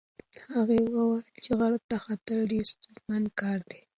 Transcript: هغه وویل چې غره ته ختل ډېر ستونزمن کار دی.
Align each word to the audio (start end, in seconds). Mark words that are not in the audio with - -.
هغه 0.53 0.75
وویل 0.95 1.27
چې 1.43 1.51
غره 1.59 1.79
ته 1.89 1.95
ختل 2.03 2.39
ډېر 2.51 2.65
ستونزمن 2.73 3.23
کار 3.39 3.59
دی. 3.69 3.79